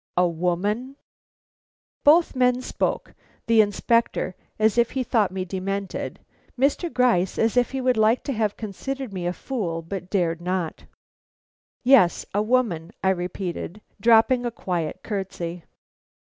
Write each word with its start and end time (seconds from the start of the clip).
"A 0.17 0.27
WOMAN?" 0.27 0.95
Both 2.03 2.35
men 2.35 2.63
spoke: 2.63 3.13
the 3.45 3.61
Inspector, 3.61 4.33
as 4.57 4.79
if 4.79 4.89
he 4.89 5.03
thought 5.03 5.29
me 5.31 5.45
demented; 5.45 6.19
Mr. 6.57 6.91
Gryce, 6.91 7.37
as 7.37 7.55
if 7.55 7.69
he 7.69 7.81
would 7.81 7.97
like 7.97 8.23
to 8.23 8.33
have 8.33 8.57
considered 8.57 9.13
me 9.13 9.27
a 9.27 9.31
fool 9.33 9.83
but 9.83 10.09
dared 10.09 10.41
not. 10.41 10.85
"Yes, 11.83 12.25
a 12.33 12.41
woman," 12.41 12.89
I 13.03 13.11
repeated, 13.11 13.79
dropping 14.01 14.43
a 14.43 14.49
quiet 14.49 15.01
curtsey. 15.03 15.65